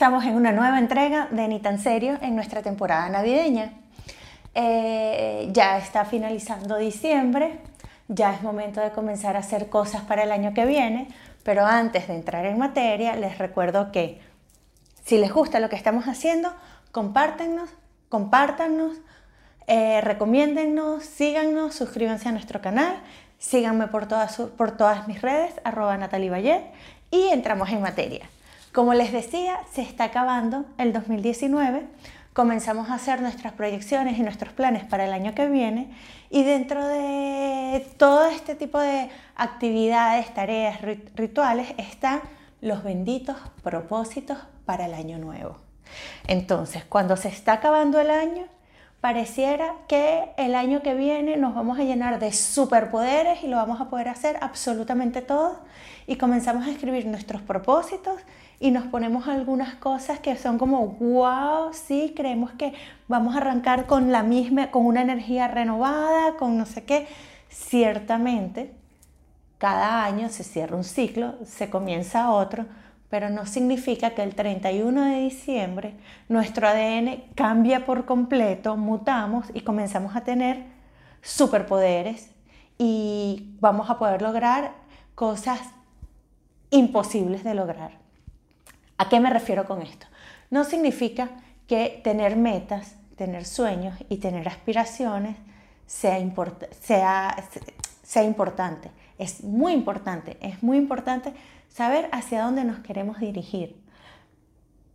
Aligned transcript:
estamos 0.00 0.24
en 0.24 0.34
una 0.34 0.50
nueva 0.50 0.78
entrega 0.78 1.28
de 1.30 1.46
Ni 1.46 1.58
tan 1.58 1.78
serio 1.78 2.16
en 2.22 2.34
nuestra 2.34 2.62
temporada 2.62 3.06
navideña. 3.10 3.74
Eh, 4.54 5.50
ya 5.52 5.76
está 5.76 6.06
finalizando 6.06 6.78
diciembre, 6.78 7.58
ya 8.08 8.32
es 8.32 8.40
momento 8.40 8.80
de 8.80 8.92
comenzar 8.92 9.36
a 9.36 9.40
hacer 9.40 9.68
cosas 9.68 10.00
para 10.00 10.22
el 10.22 10.32
año 10.32 10.54
que 10.54 10.64
viene, 10.64 11.08
pero 11.42 11.66
antes 11.66 12.08
de 12.08 12.14
entrar 12.14 12.46
en 12.46 12.56
materia, 12.56 13.14
les 13.14 13.36
recuerdo 13.36 13.92
que 13.92 14.22
si 15.04 15.18
les 15.18 15.30
gusta 15.30 15.60
lo 15.60 15.68
que 15.68 15.76
estamos 15.76 16.06
haciendo, 16.06 16.50
compártenos, 16.92 17.68
compártanos, 18.08 18.96
eh, 19.66 20.00
recomiéndennos, 20.00 21.04
síganos, 21.04 21.74
suscríbanse 21.74 22.30
a 22.30 22.32
nuestro 22.32 22.62
canal, 22.62 23.02
síganme 23.38 23.88
por 23.88 24.08
todas, 24.08 24.38
por 24.56 24.78
todas 24.78 25.06
mis 25.08 25.20
redes, 25.20 25.52
arroba 25.62 25.98
y 27.10 27.28
entramos 27.28 27.68
en 27.68 27.82
materia. 27.82 28.30
Como 28.72 28.94
les 28.94 29.10
decía, 29.10 29.58
se 29.72 29.82
está 29.82 30.04
acabando 30.04 30.64
el 30.78 30.92
2019, 30.92 31.88
comenzamos 32.32 32.88
a 32.88 32.94
hacer 32.94 33.20
nuestras 33.20 33.52
proyecciones 33.52 34.16
y 34.16 34.22
nuestros 34.22 34.52
planes 34.52 34.84
para 34.84 35.06
el 35.06 35.12
año 35.12 35.34
que 35.34 35.48
viene 35.48 35.90
y 36.30 36.44
dentro 36.44 36.86
de 36.86 37.84
todo 37.96 38.26
este 38.26 38.54
tipo 38.54 38.78
de 38.78 39.10
actividades, 39.34 40.32
tareas, 40.32 40.80
rituales 41.16 41.74
están 41.78 42.20
los 42.60 42.84
benditos 42.84 43.36
propósitos 43.64 44.38
para 44.64 44.86
el 44.86 44.94
año 44.94 45.18
nuevo. 45.18 45.56
Entonces, 46.28 46.84
cuando 46.84 47.16
se 47.16 47.26
está 47.26 47.54
acabando 47.54 47.98
el 48.00 48.10
año, 48.10 48.44
pareciera 49.00 49.74
que 49.88 50.30
el 50.36 50.54
año 50.54 50.82
que 50.82 50.94
viene 50.94 51.36
nos 51.36 51.54
vamos 51.54 51.78
a 51.78 51.84
llenar 51.84 52.18
de 52.18 52.32
superpoderes 52.32 53.42
y 53.42 53.46
lo 53.46 53.56
vamos 53.56 53.80
a 53.80 53.88
poder 53.88 54.08
hacer 54.08 54.36
absolutamente 54.40 55.22
todo 55.22 55.58
y 56.06 56.16
comenzamos 56.16 56.66
a 56.66 56.70
escribir 56.70 57.06
nuestros 57.06 57.40
propósitos 57.40 58.20
y 58.58 58.72
nos 58.72 58.84
ponemos 58.88 59.26
algunas 59.26 59.74
cosas 59.76 60.20
que 60.20 60.36
son 60.36 60.58
como 60.58 60.86
wow, 60.86 61.72
sí, 61.72 62.12
creemos 62.14 62.52
que 62.52 62.74
vamos 63.08 63.34
a 63.34 63.38
arrancar 63.38 63.86
con 63.86 64.12
la 64.12 64.22
misma 64.22 64.70
con 64.70 64.84
una 64.84 65.00
energía 65.00 65.48
renovada, 65.48 66.36
con 66.36 66.58
no 66.58 66.66
sé 66.66 66.84
qué. 66.84 67.08
Ciertamente 67.48 68.74
cada 69.56 70.04
año 70.04 70.28
se 70.28 70.44
cierra 70.44 70.76
un 70.76 70.84
ciclo, 70.84 71.34
se 71.44 71.70
comienza 71.70 72.30
otro, 72.30 72.66
pero 73.10 73.28
no 73.28 73.44
significa 73.44 74.10
que 74.10 74.22
el 74.22 74.34
31 74.34 75.04
de 75.04 75.20
diciembre 75.20 75.94
nuestro 76.28 76.68
ADN 76.68 77.24
cambia 77.34 77.84
por 77.84 78.06
completo, 78.06 78.76
mutamos 78.76 79.46
y 79.52 79.62
comenzamos 79.62 80.14
a 80.14 80.22
tener 80.22 80.64
superpoderes 81.20 82.30
y 82.78 83.56
vamos 83.60 83.90
a 83.90 83.98
poder 83.98 84.22
lograr 84.22 84.72
cosas 85.16 85.60
imposibles 86.70 87.42
de 87.42 87.54
lograr. 87.54 87.98
¿A 88.96 89.08
qué 89.08 89.18
me 89.18 89.28
refiero 89.28 89.66
con 89.66 89.82
esto? 89.82 90.06
No 90.50 90.64
significa 90.64 91.30
que 91.66 92.00
tener 92.04 92.36
metas, 92.36 92.94
tener 93.16 93.44
sueños 93.44 93.96
y 94.08 94.18
tener 94.18 94.48
aspiraciones 94.48 95.36
sea, 95.86 96.16
sea, 96.80 97.36
sea 98.02 98.22
importante. 98.22 98.90
Es 99.20 99.44
muy 99.44 99.74
importante, 99.74 100.38
es 100.40 100.62
muy 100.62 100.78
importante 100.78 101.34
saber 101.68 102.08
hacia 102.10 102.42
dónde 102.42 102.64
nos 102.64 102.78
queremos 102.78 103.20
dirigir. 103.20 103.76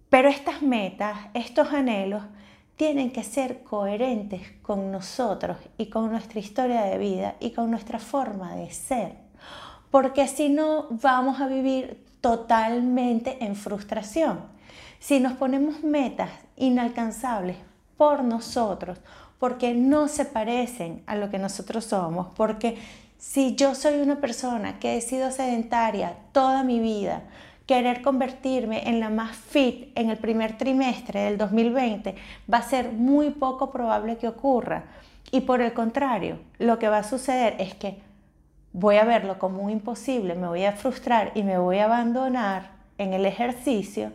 Pero 0.10 0.30
estas 0.30 0.64
metas, 0.64 1.16
estos 1.36 1.72
anhelos, 1.72 2.24
tienen 2.76 3.12
que 3.12 3.24
ser 3.24 3.64
coherentes 3.64 4.42
con 4.64 4.92
nosotros 4.92 5.58
y 5.78 5.92
con 5.92 6.10
nuestra 6.10 6.40
historia 6.40 6.82
de 6.82 6.98
vida 6.98 7.36
y 7.40 7.52
con 7.52 7.70
nuestra 7.70 8.00
forma 8.00 8.56
de 8.56 8.72
ser. 8.72 9.14
Porque 9.92 10.28
si 10.28 10.50
no, 10.50 10.88
vamos 10.90 11.40
a 11.40 11.48
vivir 11.48 12.04
totalmente 12.20 13.46
en 13.46 13.56
frustración. 13.56 14.40
Si 15.00 15.20
nos 15.20 15.34
ponemos 15.34 15.84
metas 15.84 16.32
inalcanzables 16.58 17.58
por 17.96 18.24
nosotros, 18.24 18.98
porque 19.38 19.76
no 19.76 20.08
se 20.08 20.26
parecen 20.26 21.04
a 21.06 21.16
lo 21.16 21.30
que 21.30 21.38
nosotros 21.38 21.86
somos, 21.86 22.30
porque 22.36 22.78
si 23.28 23.56
yo 23.56 23.74
soy 23.74 24.00
una 24.00 24.22
persona 24.22 24.80
que 24.80 24.96
he 24.96 25.02
sido 25.02 25.32
sedentaria 25.32 26.16
toda 26.32 26.64
mi 26.64 26.80
vida, 26.80 27.24
querer 27.66 28.04
convertirme 28.04 28.88
en 28.88 29.00
la 29.00 29.10
más 29.10 29.36
fit 29.36 29.90
en 29.96 30.12
el 30.12 30.18
primer 30.18 30.58
trimestre 30.58 31.22
del 31.22 31.38
2020 31.38 32.16
va 32.52 32.60
a 32.60 32.70
ser 32.70 32.92
muy 32.92 33.32
poco 33.32 33.72
probable 33.72 34.18
que 34.18 34.28
ocurra. 34.28 34.86
Y 35.32 35.42
por 35.42 35.60
el 35.60 35.74
contrario, 35.74 36.38
lo 36.60 36.78
que 36.78 36.88
va 36.88 37.00
a 37.00 37.04
suceder 37.04 37.56
es 37.60 37.74
que 37.74 38.00
voy 38.74 38.98
a 38.98 39.04
verlo 39.04 39.40
como 39.40 39.64
un 39.64 39.72
imposible, 39.72 40.36
me 40.36 40.48
voy 40.48 40.64
a 40.64 40.74
frustrar 40.74 41.32
y 41.34 41.42
me 41.42 41.58
voy 41.58 41.80
a 41.80 41.86
abandonar 41.86 42.74
en 43.00 43.14
el 43.14 43.26
ejercicio. 43.26 44.12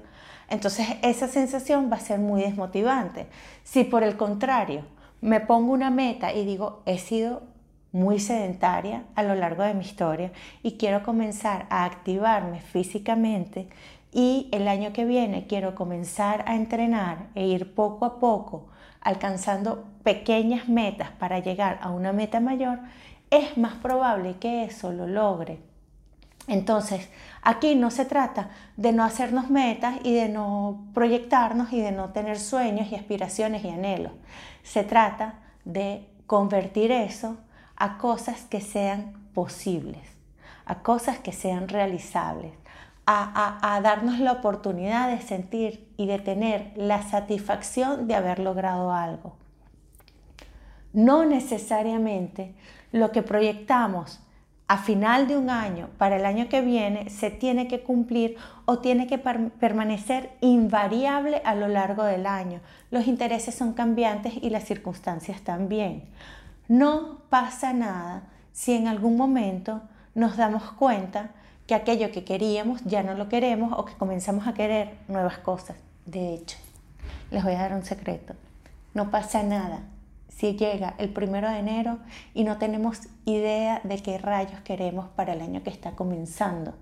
Entonces 0.48 0.86
esa 1.02 1.26
sensación 1.26 1.90
va 1.92 1.96
a 1.96 2.00
ser 2.00 2.20
muy 2.20 2.42
desmotivante. 2.42 3.26
Si 3.64 3.82
por 3.82 4.04
el 4.04 4.16
contrario 4.16 4.82
me 5.20 5.40
pongo 5.40 5.72
una 5.72 5.90
meta 5.90 6.32
y 6.32 6.46
digo, 6.46 6.80
he 6.86 6.96
sido 6.96 7.49
muy 7.92 8.20
sedentaria 8.20 9.04
a 9.14 9.22
lo 9.22 9.34
largo 9.34 9.62
de 9.62 9.74
mi 9.74 9.84
historia 9.84 10.32
y 10.62 10.72
quiero 10.72 11.02
comenzar 11.02 11.66
a 11.70 11.84
activarme 11.84 12.60
físicamente 12.60 13.68
y 14.12 14.48
el 14.52 14.68
año 14.68 14.92
que 14.92 15.04
viene 15.04 15.46
quiero 15.46 15.74
comenzar 15.74 16.44
a 16.46 16.56
entrenar 16.56 17.28
e 17.34 17.46
ir 17.46 17.74
poco 17.74 18.04
a 18.04 18.18
poco 18.18 18.68
alcanzando 19.00 19.84
pequeñas 20.02 20.68
metas 20.68 21.10
para 21.12 21.38
llegar 21.38 21.78
a 21.82 21.90
una 21.90 22.12
meta 22.12 22.40
mayor, 22.40 22.80
es 23.30 23.56
más 23.56 23.74
probable 23.74 24.36
que 24.38 24.64
eso 24.64 24.92
lo 24.92 25.06
logre. 25.06 25.58
Entonces, 26.46 27.08
aquí 27.42 27.76
no 27.76 27.90
se 27.90 28.04
trata 28.04 28.50
de 28.76 28.92
no 28.92 29.04
hacernos 29.04 29.50
metas 29.50 29.96
y 30.02 30.14
de 30.14 30.28
no 30.28 30.84
proyectarnos 30.94 31.72
y 31.72 31.80
de 31.80 31.92
no 31.92 32.10
tener 32.10 32.38
sueños 32.38 32.90
y 32.90 32.96
aspiraciones 32.96 33.64
y 33.64 33.68
anhelos. 33.68 34.12
Se 34.62 34.82
trata 34.82 35.34
de 35.64 36.08
convertir 36.26 36.90
eso 36.90 37.36
a 37.80 37.96
cosas 37.96 38.42
que 38.42 38.60
sean 38.60 39.14
posibles, 39.32 40.02
a 40.66 40.82
cosas 40.82 41.18
que 41.18 41.32
sean 41.32 41.66
realizables, 41.66 42.52
a, 43.06 43.80
darnos 43.82 44.20
la 44.20 44.32
oportunidad 44.32 45.08
de 45.08 45.20
sentir 45.20 45.88
y 45.96 46.06
de 46.06 46.18
tener 46.18 46.72
la 46.76 47.02
satisfacción 47.02 48.06
de 48.06 48.14
haber 48.14 48.38
logrado 48.38 48.92
algo. 48.92 49.34
No 50.92 51.24
necesariamente 51.24 52.54
lo 52.92 53.10
que 53.12 53.22
proyectamos 53.22 54.20
a 54.68 54.76
final 54.76 55.26
de 55.26 55.38
un 55.38 55.48
año 55.50 55.88
para 55.96 56.16
el 56.16 56.26
año 56.26 56.48
que 56.48 56.60
viene 56.60 57.08
se 57.08 57.30
tiene 57.30 57.66
que 57.66 57.80
cumplir 57.80 58.36
o 58.66 58.78
tiene 58.78 59.06
que 59.06 59.18
permanecer 59.18 60.30
invariable 60.40 61.40
a 61.44 61.54
lo 61.54 61.66
largo 61.66 62.04
del 62.04 62.26
año. 62.26 62.60
Los 62.90 63.06
intereses 63.06 63.54
son 63.54 63.72
cambiantes 63.72 64.34
y 64.40 64.50
las 64.50 64.64
circunstancias 64.64 65.40
también. 65.40 66.04
No 66.70 67.18
pasa 67.30 67.72
nada 67.72 68.22
si 68.52 68.76
en 68.76 68.86
algún 68.86 69.16
momento 69.16 69.80
nos 70.14 70.36
damos 70.36 70.70
cuenta 70.70 71.30
que 71.66 71.74
aquello 71.74 72.12
que 72.12 72.22
queríamos 72.22 72.84
ya 72.84 73.02
no 73.02 73.14
lo 73.14 73.28
queremos 73.28 73.72
o 73.76 73.84
que 73.84 73.94
comenzamos 73.94 74.46
a 74.46 74.54
querer 74.54 74.94
nuevas 75.08 75.38
cosas. 75.38 75.76
De 76.06 76.32
hecho, 76.32 76.58
les 77.32 77.42
voy 77.42 77.54
a 77.54 77.62
dar 77.62 77.72
un 77.72 77.84
secreto. 77.84 78.34
No 78.94 79.10
pasa 79.10 79.42
nada 79.42 79.80
si 80.28 80.54
llega 80.54 80.94
el 80.98 81.08
primero 81.08 81.50
de 81.50 81.58
enero 81.58 81.98
y 82.34 82.44
no 82.44 82.58
tenemos 82.58 83.00
idea 83.24 83.80
de 83.82 84.00
qué 84.00 84.18
rayos 84.18 84.60
queremos 84.60 85.08
para 85.16 85.32
el 85.32 85.40
año 85.40 85.64
que 85.64 85.70
está 85.70 85.96
comenzando. 85.96 86.74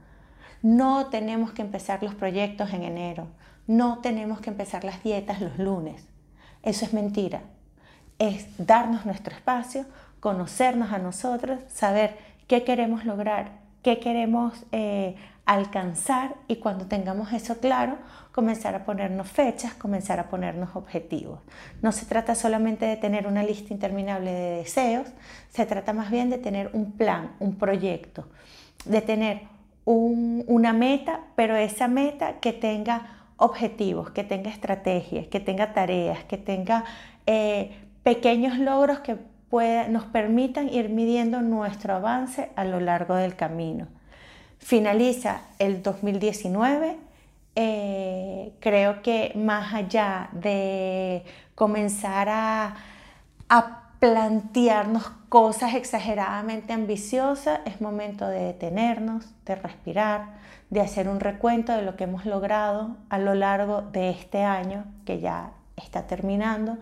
No 0.61 1.07
tenemos 1.07 1.53
que 1.53 1.63
empezar 1.63 2.03
los 2.03 2.15
proyectos 2.15 2.75
en 2.75 2.83
enero. 2.83 3.27
No 3.67 4.01
tenemos 4.01 4.41
que 4.41 4.51
empezar 4.51 4.85
las 4.85 5.03
dietas 5.03 5.41
los 5.41 5.59
lunes. 5.59 6.07
Eso 6.63 6.85
es 6.85 6.93
mentira 6.93 7.41
es 8.19 8.47
darnos 8.59 9.07
nuestro 9.07 9.35
espacio, 9.35 9.85
conocernos 10.21 10.93
a 10.93 10.99
nosotros, 10.99 11.61
saber 11.69 12.17
qué 12.47 12.65
queremos 12.65 13.05
lograr, 13.05 13.53
qué 13.83 14.01
queremos 14.01 14.65
eh, 14.73 15.17
alcanzar 15.47 16.35
y 16.47 16.57
cuando 16.57 16.87
tengamos 16.87 17.33
eso 17.33 17.59
claro, 17.59 17.97
comenzar 18.33 18.75
a 18.75 18.85
ponernos 18.85 19.29
fechas, 19.29 19.73
comenzar 19.75 20.21
a 20.21 20.29
ponernos 20.29 20.77
objetivos. 20.77 21.41
No 21.81 21.91
se 21.93 22.07
trata 22.07 22.35
solamente 22.35 22.85
de 22.85 22.97
tener 22.97 23.27
una 23.27 23.43
lista 23.43 23.73
interminable 23.73 24.31
de 24.31 24.57
deseos, 24.59 25.07
se 25.51 25.65
trata 25.65 25.93
más 25.93 26.11
bien 26.11 26.29
de 26.29 26.39
tener 26.39 26.71
un 26.75 26.93
plan, 26.93 27.33
un 27.39 27.57
proyecto, 27.57 28.29
de 28.85 29.01
tener 29.01 29.43
una 29.85 30.75
meta, 30.75 31.21
pero 31.35 31.57
esa 31.57 31.89
meta 31.89 32.41
que 32.41 32.53
tenga 32.53 33.25
objetivos, 33.39 34.11
que 34.11 34.25
tenga 34.25 34.51
estrategias, 34.51 35.29
que 35.29 35.41
tenga 35.41 35.73
tareas, 35.73 36.25
que 36.25 36.37
tenga 36.37 36.85
eh, 37.25 37.88
pequeños 38.09 38.59
logros 38.59 39.01
que 39.01 39.19
nos 39.91 40.05
permitan 40.05 40.73
ir 40.73 40.89
midiendo 40.89 41.43
nuestro 41.43 41.97
avance 41.97 42.51
a 42.57 42.65
lo 42.65 42.81
largo 42.81 43.15
del 43.15 43.37
camino. 43.37 43.87
Finaliza 44.57 45.43
el 45.59 45.83
2019. 45.83 46.97
Eh, 47.55 48.55
creo 48.61 49.03
que 49.03 49.33
más 49.37 49.75
allá 49.75 50.31
de 50.33 51.23
comenzar 51.55 52.31
a, 52.31 52.77
a 53.51 53.83
plantearnos 53.99 55.11
cosas 55.29 55.75
exageradamente 55.75 56.73
ambiciosas, 56.73 57.61
es 57.67 57.83
momento 57.83 58.27
de 58.27 58.41
detenernos, 58.41 59.27
de 59.45 59.55
respirar, 59.55 60.39
de 60.71 60.81
hacer 60.81 61.11
un 61.11 61.21
recuento 61.21 61.73
de 61.73 61.83
lo 61.83 61.95
que 61.95 62.05
hemos 62.05 62.25
logrado 62.25 62.97
a 63.11 63.19
lo 63.19 63.35
largo 63.35 63.83
de 63.83 64.09
este 64.09 64.45
año 64.45 64.87
que 65.05 65.21
ya 65.21 65.51
está 65.77 66.07
terminando, 66.07 66.79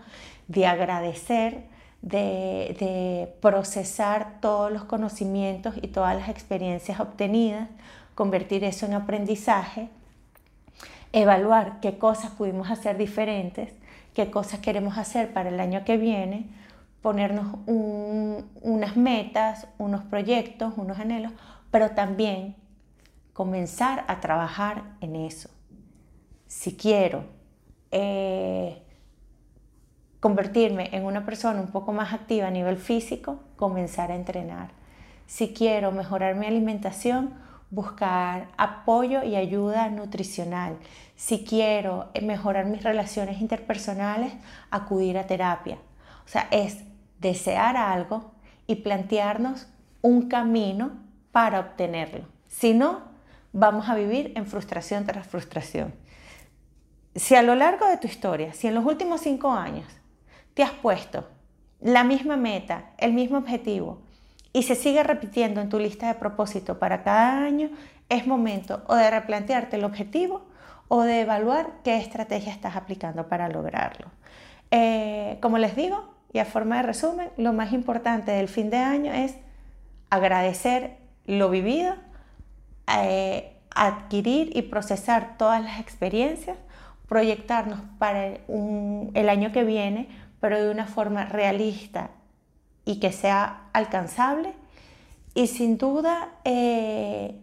de 0.47 0.65
agradecer, 0.65 1.65
de, 2.01 2.75
de 2.79 3.33
procesar 3.41 4.39
todos 4.39 4.71
los 4.71 4.83
conocimientos 4.83 5.75
y 5.81 5.87
todas 5.87 6.15
las 6.15 6.29
experiencias 6.29 6.99
obtenidas, 6.99 7.69
convertir 8.15 8.63
eso 8.63 8.85
en 8.85 8.93
aprendizaje, 8.93 9.89
evaluar 11.11 11.79
qué 11.79 11.97
cosas 11.97 12.31
pudimos 12.31 12.69
hacer 12.69 12.97
diferentes, 12.97 13.71
qué 14.13 14.31
cosas 14.31 14.59
queremos 14.59 14.97
hacer 14.97 15.33
para 15.33 15.49
el 15.49 15.59
año 15.59 15.83
que 15.85 15.97
viene, 15.97 16.47
ponernos 17.01 17.57
unas 17.67 18.97
metas, 18.97 19.67
unos 19.77 20.03
proyectos, 20.03 20.73
unos 20.77 20.99
anhelos, 20.99 21.31
pero 21.71 21.91
también 21.91 22.55
comenzar 23.33 24.03
a 24.07 24.19
trabajar 24.19 24.83
en 25.01 25.15
eso. 25.15 25.49
Si 26.47 26.75
quiero 26.75 27.25
eh, 27.91 28.81
convertirme 30.19 30.89
en 30.93 31.05
una 31.05 31.25
persona 31.25 31.61
un 31.61 31.67
poco 31.67 31.93
más 31.93 32.13
activa 32.13 32.47
a 32.47 32.51
nivel 32.51 32.77
físico, 32.77 33.39
comenzar 33.55 34.11
a 34.11 34.15
entrenar. 34.15 34.69
Si 35.27 35.53
quiero 35.53 35.91
mejorar 35.91 36.35
mi 36.35 36.45
alimentación, 36.45 37.33
buscar 37.69 38.47
apoyo 38.57 39.23
y 39.23 39.35
ayuda 39.35 39.89
nutricional. 39.89 40.77
Si 41.15 41.43
quiero 41.43 42.09
mejorar 42.21 42.65
mis 42.65 42.83
relaciones 42.83 43.41
interpersonales, 43.41 44.33
acudir 44.71 45.17
a 45.17 45.27
terapia. 45.27 45.77
O 46.25 46.29
sea, 46.29 46.47
es 46.51 46.83
desear 47.19 47.77
algo 47.77 48.31
y 48.67 48.75
plantearnos 48.75 49.67
un 50.01 50.29
camino 50.29 50.91
para 51.31 51.59
obtenerlo. 51.59 52.25
Si 52.47 52.73
no, 52.73 53.01
vamos 53.53 53.89
a 53.89 53.95
vivir 53.95 54.33
en 54.35 54.45
frustración 54.45 55.05
tras 55.05 55.27
frustración. 55.27 55.93
Si 57.15 57.35
a 57.35 57.41
lo 57.41 57.55
largo 57.55 57.87
de 57.87 57.97
tu 57.97 58.07
historia, 58.07 58.53
si 58.53 58.67
en 58.67 58.75
los 58.75 58.85
últimos 58.85 59.21
cinco 59.21 59.51
años 59.51 59.85
te 60.57 60.63
has 60.63 60.71
puesto 60.71 61.23
la 61.81 62.03
misma 62.03 62.35
meta, 62.35 62.85
el 62.97 63.13
mismo 63.13 63.37
objetivo, 63.37 64.01
y 64.53 64.63
se 64.63 64.73
sigue 64.73 65.03
repitiendo 65.03 65.61
en 65.61 65.69
tu 65.69 65.77
lista 65.77 66.07
de 66.07 66.15
propósito 66.15 66.79
para 66.79 67.03
cada 67.03 67.45
año, 67.45 67.69
es 68.09 68.25
momento 68.25 68.81
o 68.87 68.95
de 68.95 69.11
replantearte 69.11 69.75
el 69.75 69.83
objetivo 69.83 70.47
o 70.87 71.03
de 71.03 71.21
evaluar 71.21 71.73
qué 71.83 71.97
estrategia 71.97 72.51
estás 72.51 72.75
aplicando 72.75 73.27
para 73.27 73.49
lograrlo. 73.49 74.07
Eh, 74.71 75.37
como 75.43 75.59
les 75.59 75.75
digo, 75.75 76.09
y 76.33 76.39
a 76.39 76.45
forma 76.45 76.77
de 76.77 76.83
resumen, 76.83 77.29
lo 77.37 77.53
más 77.53 77.71
importante 77.71 78.31
del 78.31 78.47
fin 78.47 78.71
de 78.71 78.77
año 78.77 79.13
es 79.13 79.35
agradecer 80.09 80.97
lo 81.27 81.51
vivido, 81.51 81.93
eh, 82.97 83.53
adquirir 83.75 84.57
y 84.57 84.63
procesar 84.63 85.37
todas 85.37 85.63
las 85.63 85.79
experiencias, 85.79 86.57
proyectarnos 87.07 87.79
para 87.99 88.39
el 88.47 89.29
año 89.29 89.51
que 89.51 89.63
viene, 89.63 90.09
pero 90.39 90.61
de 90.61 90.69
una 90.69 90.85
forma 90.85 91.25
realista 91.25 92.11
y 92.85 92.99
que 92.99 93.11
sea 93.11 93.69
alcanzable 93.73 94.53
y 95.33 95.47
sin 95.47 95.77
duda 95.77 96.29
eh, 96.45 97.39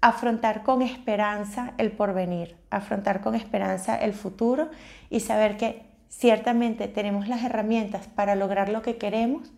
afrontar 0.00 0.62
con 0.62 0.82
esperanza 0.82 1.74
el 1.78 1.92
porvenir, 1.92 2.56
afrontar 2.70 3.20
con 3.20 3.34
esperanza 3.34 3.96
el 3.96 4.14
futuro 4.14 4.70
y 5.10 5.20
saber 5.20 5.56
que 5.56 5.82
ciertamente 6.08 6.88
tenemos 6.88 7.28
las 7.28 7.42
herramientas 7.42 8.06
para 8.08 8.34
lograr 8.34 8.68
lo 8.68 8.82
que 8.82 8.96
queremos 8.96 9.50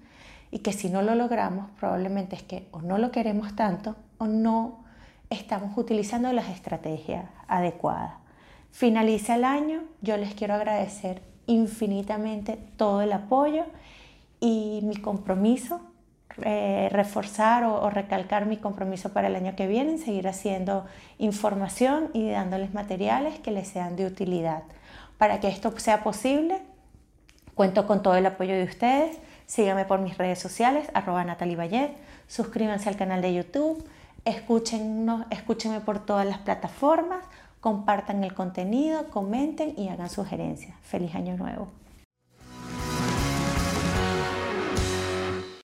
y 0.50 0.60
que 0.60 0.72
si 0.72 0.88
no 0.88 1.02
lo 1.02 1.14
logramos 1.14 1.70
probablemente 1.78 2.36
es 2.36 2.42
que 2.42 2.68
o 2.70 2.82
no 2.82 2.98
lo 2.98 3.10
queremos 3.10 3.56
tanto 3.56 3.96
o 4.18 4.26
no 4.26 4.84
estamos 5.30 5.76
utilizando 5.76 6.32
las 6.32 6.48
estrategias 6.48 7.24
adecuadas. 7.48 8.14
Finaliza 8.70 9.34
el 9.34 9.44
año, 9.44 9.82
yo 10.00 10.16
les 10.16 10.34
quiero 10.34 10.54
agradecer 10.54 11.22
infinitamente 11.46 12.58
todo 12.76 13.02
el 13.02 13.12
apoyo 13.12 13.64
y 14.40 14.80
mi 14.82 14.96
compromiso, 14.96 15.80
eh, 16.42 16.88
reforzar 16.90 17.64
o, 17.64 17.90
recalcar 17.90 18.46
mi 18.46 18.56
compromiso 18.56 19.12
para 19.12 19.28
el 19.28 19.36
año 19.36 19.54
que 19.54 19.66
viene, 19.66 19.98
seguir 19.98 20.26
haciendo 20.28 20.86
información 21.18 22.10
y 22.12 22.30
dándoles 22.30 22.74
materiales 22.74 23.38
que 23.40 23.50
les 23.50 23.68
sean 23.68 23.96
de 23.96 24.06
utilidad. 24.06 24.62
Para 25.18 25.40
que 25.40 25.48
esto 25.48 25.78
sea 25.78 26.02
posible, 26.02 26.60
cuento 27.54 27.86
con 27.86 28.02
todo 28.02 28.16
el 28.16 28.26
apoyo 28.26 28.54
de 28.54 28.64
ustedes. 28.64 29.18
Síganme 29.46 29.84
por 29.84 30.00
mis 30.00 30.16
redes 30.16 30.38
sociales, 30.38 30.88
arroba 30.94 31.24
Natalie 31.24 31.94
suscríbanse 32.26 32.88
al 32.88 32.96
canal 32.96 33.20
de 33.20 33.34
YouTube, 33.34 33.84
escúchennos, 34.24 35.26
escúchenme 35.30 35.80
por 35.80 35.98
todas 35.98 36.26
las 36.26 36.38
plataformas, 36.38 37.24
compartan 37.62 38.24
el 38.24 38.34
contenido, 38.34 39.08
comenten 39.08 39.78
y 39.78 39.88
hagan 39.88 40.10
sugerencias. 40.10 40.74
Feliz 40.82 41.14
año 41.14 41.36
nuevo. 41.36 41.68